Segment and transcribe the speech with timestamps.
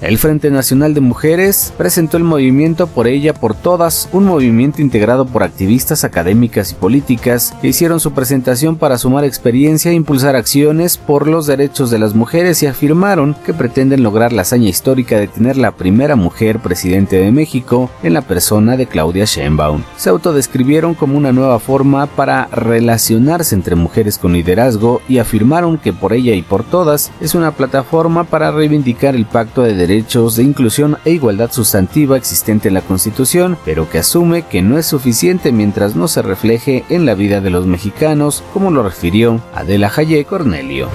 [0.00, 5.26] El Frente Nacional de Mujeres presentó el movimiento Por ella, por todas, un movimiento integrado
[5.26, 10.96] por activistas académicas y políticas que hicieron su presentación para sumar experiencia e impulsar acciones
[10.96, 15.28] por los derechos de las mujeres y afirmaron que pretenden lograr la hazaña histórica de
[15.28, 19.82] tener la primera mujer presidente de México en la persona de Claudia Sheinbaum.
[19.98, 25.92] Se autodescribieron como una nueva forma para relacionarse entre mujeres con liderazgo y afirmaron que
[25.92, 30.36] Por ella y por todas es una plataforma para reivindicar el pacto de derechos derechos
[30.36, 34.86] de inclusión e igualdad sustantiva existente en la Constitución, pero que asume que no es
[34.86, 39.88] suficiente mientras no se refleje en la vida de los mexicanos, como lo refirió Adela
[39.88, 40.88] Jayé Cornelio.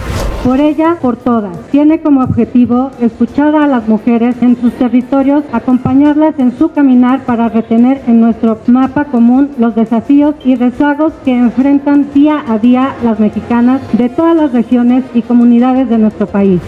[0.46, 6.36] Por ella, por todas, tiene como objetivo escuchar a las mujeres en sus territorios, acompañarlas
[6.38, 12.14] en su caminar para retener en nuestro mapa común los desafíos y rezagos que enfrentan
[12.14, 16.62] día a día las mexicanas de todas las regiones y comunidades de nuestro país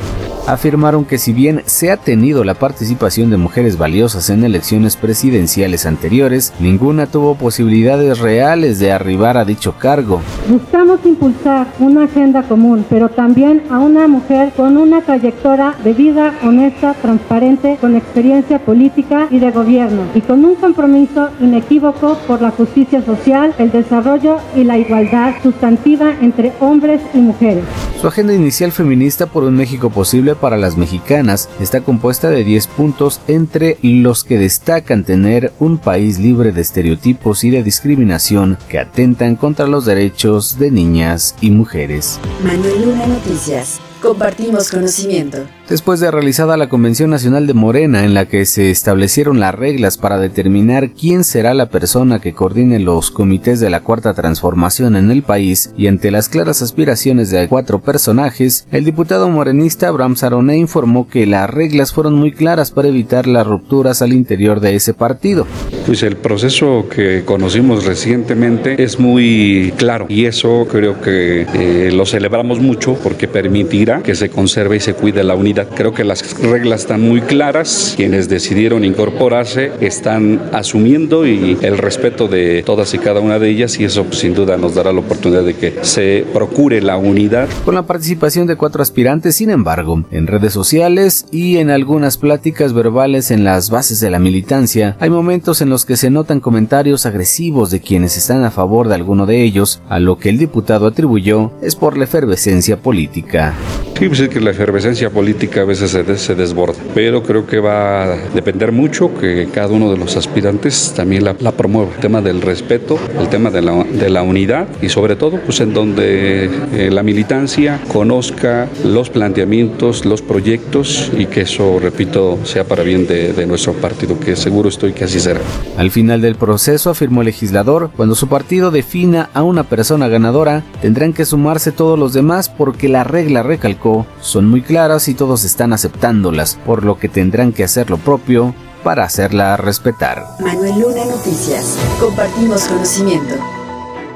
[0.48, 5.86] afirmaron que si bien se ha tenido la participación de mujeres valiosas en elecciones presidenciales
[5.86, 10.22] anteriores, ninguna tuvo posibilidades reales de arribar a dicho cargo.
[10.50, 16.34] Buscamos impulsar una agenda común, pero también a una mujer con una trayectoria de vida
[16.44, 22.52] honesta, transparente, con experiencia política y de gobierno, y con un compromiso inequívoco por la
[22.52, 27.66] justicia social, el desarrollo y la igualdad sustantiva entre hombres y mujeres.
[28.00, 32.68] Su agenda inicial feminista por un México posible para las mexicanas está compuesta de 10
[32.68, 38.78] puntos entre los que destacan tener un país libre de estereotipos y de discriminación que
[38.78, 42.20] atentan contra los derechos de niñas y mujeres.
[42.44, 43.80] Manuel Luna Noticias.
[44.02, 45.40] Compartimos conocimiento.
[45.68, 49.98] Después de realizada la Convención Nacional de Morena, en la que se establecieron las reglas
[49.98, 55.10] para determinar quién será la persona que coordine los comités de la Cuarta Transformación en
[55.10, 60.58] el país, y ante las claras aspiraciones de cuatro personajes, el diputado morenista Abraham Saroné
[60.58, 64.94] informó que las reglas fueron muy claras para evitar las rupturas al interior de ese
[64.94, 65.48] partido.
[65.88, 72.06] Pues el proceso que conocimos recientemente es muy claro y eso creo que eh, lo
[72.06, 76.40] celebramos mucho porque permitirá que se conserve y se cuide la unidad Creo que las
[76.42, 77.94] reglas están muy claras.
[77.96, 83.80] Quienes decidieron incorporarse están asumiendo y el respeto de todas y cada una de ellas
[83.80, 87.48] y eso pues, sin duda nos dará la oportunidad de que se procure la unidad.
[87.66, 92.74] Con la participación de cuatro aspirantes, sin embargo, en redes sociales y en algunas pláticas
[92.74, 97.06] verbales en las bases de la militancia, hay momentos en los que se notan comentarios
[97.06, 100.88] agresivos de quienes están a favor de alguno de ellos, a lo que el diputado
[100.88, 103.54] atribuyó es por la efervescencia política.
[103.98, 108.04] Sí, pues es que la efervescencia política a veces se, desborda, pero creo que va
[108.04, 111.92] a depender mucho que cada uno de los aspirantes también la, promueva.
[111.96, 116.50] El tema del respeto, el tema de la, unidad y sobre todo pues en donde
[116.74, 123.08] eh, la militancia conozca los planteamientos, los proyectos y que eso, repito, sea para bien
[123.08, 125.42] de, de nuestro partido, que seguro estoy que así será.
[125.78, 130.64] Al final del proceso, afirmó el legislador, cuando su partido defina a una persona ganadora,
[130.82, 135.44] tendrán que sumarse todos los demás porque la regla recalcó son muy claras y todos
[135.44, 140.24] están aceptándolas, por lo que tendrán que hacer lo propio para hacerla respetar.
[140.40, 141.78] Manuel Luna Noticias.
[142.00, 143.36] Compartimos conocimiento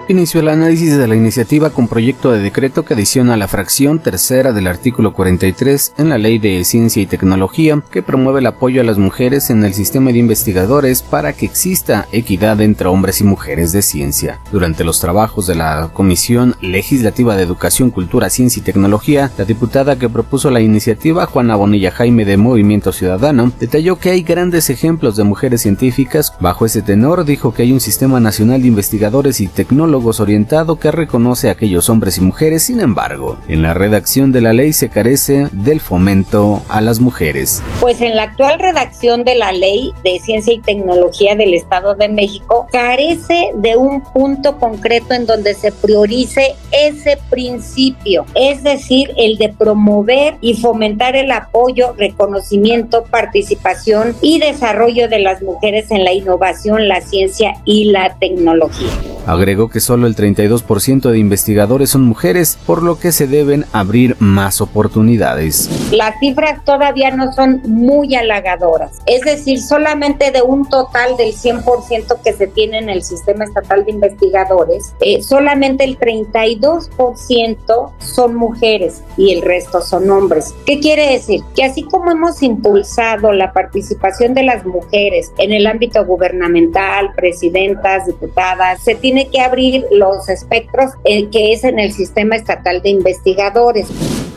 [0.07, 4.51] inició el análisis de la iniciativa con proyecto de decreto que adiciona la fracción tercera
[4.51, 8.83] del artículo 43 en la Ley de Ciencia y Tecnología que promueve el apoyo a
[8.83, 13.71] las mujeres en el sistema de investigadores para que exista equidad entre hombres y mujeres
[13.71, 14.39] de ciencia.
[14.51, 19.97] Durante los trabajos de la Comisión Legislativa de Educación, Cultura, Ciencia y Tecnología, la diputada
[19.97, 25.15] que propuso la iniciativa, Juana Bonilla Jaime de Movimiento Ciudadano, detalló que hay grandes ejemplos
[25.15, 26.33] de mujeres científicas.
[26.39, 30.91] Bajo ese tenor, dijo que hay un sistema nacional de investigadores y tecnólogos orientado que
[30.91, 34.89] reconoce a aquellos hombres y mujeres, sin embargo, en la redacción de la ley se
[34.89, 37.61] carece del fomento a las mujeres.
[37.79, 42.09] Pues en la actual redacción de la ley de ciencia y tecnología del Estado de
[42.09, 49.37] México carece de un punto concreto en donde se priorice ese principio, es decir, el
[49.37, 56.13] de promover y fomentar el apoyo, reconocimiento, participación y desarrollo de las mujeres en la
[56.13, 58.89] innovación, la ciencia y la tecnología.
[59.25, 64.15] Agregó que solo el 32% de investigadores son mujeres, por lo que se deben abrir
[64.19, 65.69] más oportunidades.
[65.91, 72.21] Las cifras todavía no son muy halagadoras, es decir, solamente de un total del 100%
[72.23, 79.03] que se tiene en el sistema estatal de investigadores, eh, solamente el 32% son mujeres
[79.17, 80.53] y el resto son hombres.
[80.65, 81.41] ¿Qué quiere decir?
[81.55, 88.07] Que así como hemos impulsado la participación de las mujeres en el ámbito gubernamental, presidentas,
[88.07, 92.89] diputadas, se tiene que abrir los espectros eh, que es en el sistema estatal de
[92.89, 93.87] investigadores.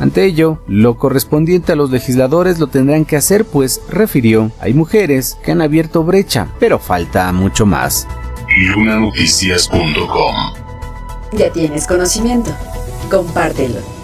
[0.01, 5.39] Ante ello, lo correspondiente a los legisladores lo tendrán que hacer, pues, refirió, hay mujeres
[5.43, 8.07] que han abierto brecha, pero falta mucho más.
[8.75, 10.35] Lunanoticias.com
[11.33, 12.51] Ya tienes conocimiento.
[13.11, 14.04] Compártelo.